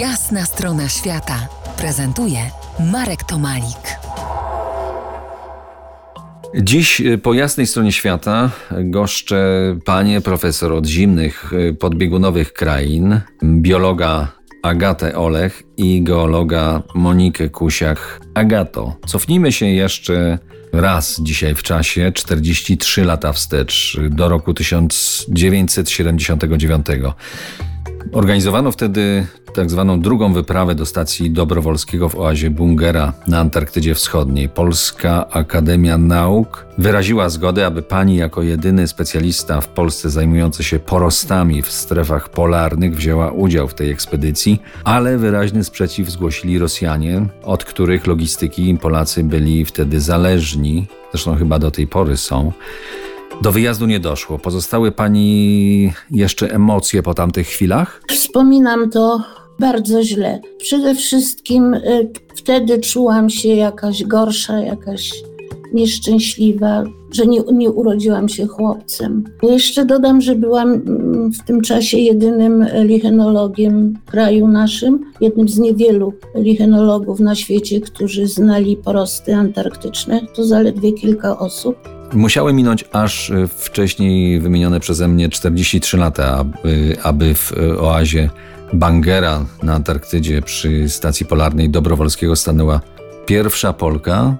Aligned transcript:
Jasna 0.00 0.44
strona 0.44 0.88
świata 0.88 1.48
prezentuje 1.78 2.38
Marek 2.92 3.24
Tomalik. 3.24 3.98
Dziś 6.54 7.00
y, 7.00 7.18
po 7.18 7.34
jasnej 7.34 7.66
stronie 7.66 7.92
świata 7.92 8.50
goszczę 8.70 9.38
panie 9.84 10.20
profesor 10.20 10.72
od 10.72 10.86
zimnych 10.86 11.52
y, 11.52 11.74
podbiegunowych 11.74 12.52
krain, 12.52 13.20
biologa 13.42 14.32
Agatę 14.62 15.18
Olech 15.18 15.62
i 15.76 16.02
geologa 16.02 16.82
Monikę 16.94 17.48
Kusiak. 17.48 18.20
Agato, 18.34 18.96
cofnijmy 19.06 19.52
się 19.52 19.66
jeszcze 19.66 20.38
raz 20.72 21.20
dzisiaj 21.20 21.54
w 21.54 21.62
czasie, 21.62 22.12
43 22.12 23.04
lata 23.04 23.32
wstecz, 23.32 23.98
do 24.10 24.28
roku 24.28 24.54
1979. 24.54 26.86
Organizowano 28.12 28.72
wtedy 28.72 29.26
tak 29.54 29.70
zwaną 29.70 30.00
drugą 30.00 30.32
wyprawę 30.32 30.74
do 30.74 30.86
stacji 30.86 31.30
Dobrowolskiego 31.30 32.08
w 32.08 32.18
oazie 32.18 32.50
Bungera 32.50 33.12
na 33.28 33.38
Antarktydzie 33.38 33.94
Wschodniej. 33.94 34.48
Polska 34.48 35.30
Akademia 35.30 35.98
Nauk 35.98 36.66
wyraziła 36.78 37.28
zgodę, 37.28 37.66
aby 37.66 37.82
pani 37.82 38.16
jako 38.16 38.42
jedyny 38.42 38.88
specjalista 38.88 39.60
w 39.60 39.68
Polsce 39.68 40.10
zajmujący 40.10 40.64
się 40.64 40.78
porostami 40.78 41.62
w 41.62 41.72
strefach 41.72 42.28
polarnych 42.28 42.96
wzięła 42.96 43.30
udział 43.30 43.68
w 43.68 43.74
tej 43.74 43.90
ekspedycji, 43.90 44.62
ale 44.84 45.18
wyraźny 45.18 45.64
sprzeciw 45.64 46.10
zgłosili 46.10 46.58
Rosjanie, 46.58 47.26
od 47.42 47.64
których 47.64 48.06
logistyki 48.06 48.78
Polacy 48.80 49.24
byli 49.24 49.64
wtedy 49.64 50.00
zależni, 50.00 50.86
zresztą 51.10 51.36
chyba 51.36 51.58
do 51.58 51.70
tej 51.70 51.86
pory 51.86 52.16
są. 52.16 52.52
Do 53.42 53.52
wyjazdu 53.52 53.86
nie 53.86 54.00
doszło. 54.00 54.38
Pozostały 54.38 54.92
pani 54.92 55.92
jeszcze 56.10 56.50
emocje 56.54 57.02
po 57.02 57.14
tamtych 57.14 57.46
chwilach? 57.46 58.02
Wspominam 58.08 58.90
to 58.90 59.22
bardzo 59.60 60.02
źle. 60.02 60.40
Przede 60.58 60.94
wszystkim 60.94 61.74
y, 61.74 62.10
wtedy 62.36 62.80
czułam 62.80 63.30
się 63.30 63.48
jakaś 63.48 64.04
gorsza, 64.04 64.60
jakaś 64.60 65.12
nieszczęśliwa, 65.72 66.84
że 67.12 67.26
nie, 67.26 67.40
nie 67.52 67.70
urodziłam 67.70 68.28
się 68.28 68.46
chłopcem. 68.46 69.24
Jeszcze 69.42 69.84
dodam, 69.84 70.20
że 70.20 70.34
byłam 70.34 70.72
mm, 70.72 71.32
w 71.32 71.44
tym 71.44 71.60
czasie 71.60 71.98
jedynym 71.98 72.66
lichenologiem 72.82 73.94
w 74.06 74.10
kraju 74.10 74.48
naszym, 74.48 75.12
jednym 75.20 75.48
z 75.48 75.58
niewielu 75.58 76.12
lichenologów 76.34 77.20
na 77.20 77.34
świecie, 77.34 77.80
którzy 77.80 78.26
znali 78.26 78.76
porosty 78.76 79.34
antarktyczne. 79.34 80.20
To 80.36 80.44
zaledwie 80.44 80.92
kilka 80.92 81.38
osób. 81.38 81.95
Musiały 82.12 82.52
minąć 82.52 82.84
aż 82.92 83.30
y, 83.30 83.48
wcześniej 83.48 84.40
wymienione 84.40 84.80
przeze 84.80 85.08
mnie 85.08 85.28
43 85.28 85.96
lata, 85.96 86.36
aby, 86.36 86.96
aby 87.02 87.34
w 87.34 87.52
y, 87.52 87.80
oazie 87.80 88.30
Bangera 88.72 89.44
na 89.62 89.74
Antarktydzie 89.74 90.42
przy 90.42 90.88
stacji 90.88 91.26
polarnej 91.26 91.70
Dobrowolskiego 91.70 92.36
stanęła 92.36 92.80
pierwsza 93.26 93.72
Polka, 93.72 94.36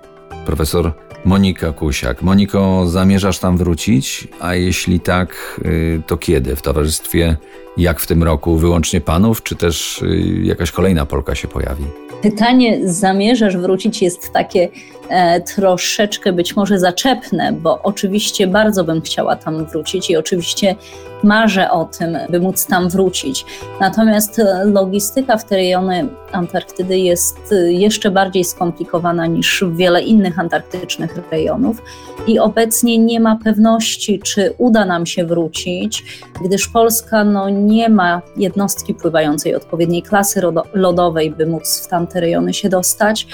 profesor 0.46 0.92
Monika 1.24 1.72
Kusiak. 1.72 2.22
Moniko, 2.22 2.86
zamierzasz 2.88 3.38
tam 3.38 3.56
wrócić? 3.56 4.28
A 4.40 4.54
jeśli 4.54 5.00
tak, 5.00 5.60
to 6.06 6.16
kiedy? 6.16 6.56
W 6.56 6.62
towarzystwie, 6.62 7.36
jak 7.76 8.00
w 8.00 8.06
tym 8.06 8.22
roku, 8.22 8.56
wyłącznie 8.56 9.00
panów, 9.00 9.42
czy 9.42 9.56
też 9.56 10.04
jakaś 10.42 10.70
kolejna 10.70 11.06
Polka 11.06 11.34
się 11.34 11.48
pojawi? 11.48 11.84
Pytanie, 12.22 12.88
zamierzasz 12.88 13.56
wrócić, 13.56 14.02
jest 14.02 14.32
takie 14.32 14.68
e, 15.08 15.40
troszeczkę 15.40 16.32
być 16.32 16.56
może 16.56 16.78
zaczepne, 16.78 17.52
bo 17.52 17.82
oczywiście 17.82 18.46
bardzo 18.46 18.84
bym 18.84 19.00
chciała 19.00 19.36
tam 19.36 19.66
wrócić 19.66 20.10
i 20.10 20.16
oczywiście 20.16 20.76
marzę 21.22 21.70
o 21.70 21.84
tym, 21.84 22.18
by 22.30 22.40
móc 22.40 22.66
tam 22.66 22.88
wrócić. 22.88 23.44
Natomiast 23.80 24.38
e, 24.38 24.64
logistyka 24.64 25.36
w 25.36 25.44
te 25.44 25.56
rejony 25.56 26.08
Antarktydy 26.32 26.98
jest 26.98 27.52
e, 27.52 27.72
jeszcze 27.72 28.10
bardziej 28.10 28.44
skomplikowana 28.44 29.26
niż 29.26 29.64
wiele 29.72 30.02
innych 30.02 30.38
antarktycznych 30.38 31.18
rejonów 31.30 31.82
i 32.26 32.38
obecnie 32.38 32.98
nie 32.98 33.20
ma 33.20 33.38
pewności, 33.44 34.20
czy 34.24 34.54
uda 34.58 34.84
nam 34.84 35.06
się 35.06 35.24
wrócić, 35.24 36.04
gdyż 36.44 36.68
Polska 36.68 37.24
no, 37.24 37.48
nie 37.66 37.88
ma 37.88 38.22
jednostki 38.36 38.94
pływającej 38.94 39.54
odpowiedniej 39.54 40.02
klasy 40.02 40.40
lodowej, 40.74 41.30
by 41.30 41.46
móc 41.46 41.80
w 41.80 41.88
tamte 41.88 42.20
rejony 42.20 42.54
się 42.54 42.68
dostać 42.68 43.26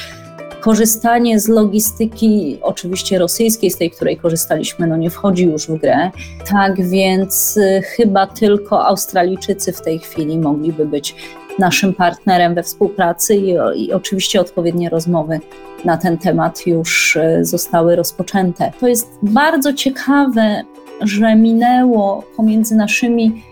korzystanie 0.62 1.41
z 1.41 1.48
logistyki, 1.48 2.59
oczywiście 2.62 3.19
rosyjskiej, 3.19 3.70
z 3.70 3.76
tej, 3.76 3.91
której 3.91 4.16
korzystaliśmy, 4.16 4.87
no 4.87 4.97
nie 4.97 5.10
wchodzi 5.10 5.44
już 5.44 5.66
w 5.66 5.76
grę. 5.78 6.10
Tak 6.50 6.88
więc 6.88 7.56
y, 7.56 7.82
chyba 7.97 8.26
tylko 8.26 8.87
Australijczycy 8.87 9.72
w 9.72 9.81
tej 9.81 9.98
chwili 9.98 10.38
mogliby 10.38 10.87
być 10.87 11.14
naszym 11.59 11.94
partnerem 11.94 12.54
we 12.54 12.62
współpracy 12.62 13.37
i, 13.37 13.54
i 13.76 13.93
oczywiście 13.93 14.41
odpowiednie 14.41 14.88
rozmowy 14.88 15.41
na 15.84 15.97
ten 15.97 16.19
temat 16.19 16.66
już 16.66 17.16
y, 17.16 17.44
zostały 17.44 17.97
rozpoczęte. 17.97 18.72
To 18.81 18.88
jest 18.88 19.09
bardzo 19.22 19.72
ciekawe, 19.72 20.62
że 21.00 21.37
minęło 21.37 22.25
pomiędzy 22.37 22.75
naszymi 22.75 23.43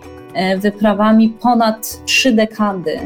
wyprawami 0.58 1.28
ponad 1.28 2.04
trzy 2.04 2.32
dekady. 2.32 3.00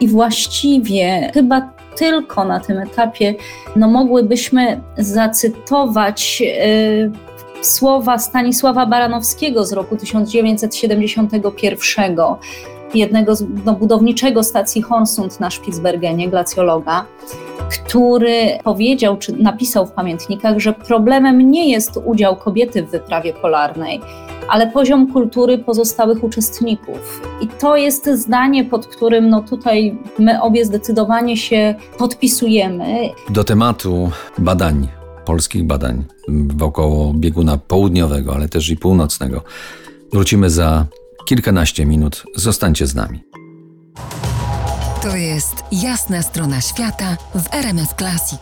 I 0.00 0.08
właściwie 0.08 1.30
chyba 1.34 1.70
tylko 1.96 2.44
na 2.44 2.60
tym 2.60 2.78
etapie 2.78 3.34
no, 3.76 3.88
mogłybyśmy 3.88 4.80
zacytować 4.98 6.40
yy, 6.40 6.50
słowa 7.62 8.18
Stanisława 8.18 8.86
Baranowskiego 8.86 9.66
z 9.66 9.72
roku 9.72 9.96
1971, 9.96 12.16
jednego 12.94 13.36
z 13.36 13.44
no, 13.64 13.72
budowniczego 13.72 14.42
stacji 14.42 14.82
Hornsund 14.82 15.40
na 15.40 15.50
Spitsbergenie, 15.50 16.28
glacjologa, 16.28 17.04
który 17.70 18.58
powiedział, 18.64 19.16
czy 19.16 19.32
napisał 19.32 19.86
w 19.86 19.92
pamiętnikach, 19.92 20.58
że 20.58 20.72
problemem 20.72 21.50
nie 21.50 21.70
jest 21.70 22.00
udział 22.04 22.36
kobiety 22.36 22.82
w 22.82 22.90
wyprawie 22.90 23.32
polarnej, 23.32 24.00
ale 24.48 24.66
poziom 24.66 25.12
kultury 25.12 25.58
pozostałych 25.58 26.24
uczestników. 26.24 27.22
I 27.40 27.48
to 27.48 27.76
jest 27.76 28.08
zdanie, 28.08 28.64
pod 28.64 28.86
którym 28.86 29.28
no 29.28 29.42
tutaj 29.42 29.98
my 30.18 30.42
obie 30.42 30.64
zdecydowanie 30.64 31.36
się 31.36 31.74
podpisujemy. 31.98 33.08
Do 33.30 33.44
tematu 33.44 34.10
badań, 34.38 34.88
polskich 35.24 35.64
badań 35.64 36.04
wokoło 36.56 37.14
bieguna 37.14 37.58
południowego, 37.58 38.34
ale 38.34 38.48
też 38.48 38.70
i 38.70 38.76
północnego. 38.76 39.42
Wrócimy 40.12 40.50
za 40.50 40.86
kilkanaście 41.30 41.86
minut. 41.86 42.24
Zostańcie 42.36 42.86
z 42.86 42.94
nami. 42.94 43.24
To 45.02 45.16
jest 45.16 45.54
jasna 45.72 46.22
strona 46.22 46.60
świata 46.60 47.16
w 47.34 47.54
RMS 47.54 47.94
Classic. 47.98 48.40